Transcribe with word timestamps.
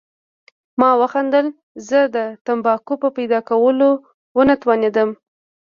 ما 0.79 0.89
وخندل، 1.01 1.47
زه 1.87 1.99
د 2.15 2.17
تمباکو 2.45 2.93
په 3.01 3.09
پیدا 3.17 3.39
کولو 3.49 3.89
ونه 4.37 4.55
توانېدم. 4.61 5.09